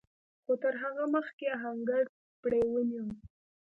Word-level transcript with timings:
خو 0.43 0.53
تر 0.63 0.73
هغه 0.83 1.03
مخکې 1.15 1.45
آهنګر 1.55 2.03
پړی 2.41 2.63
ونيو. 2.69 3.05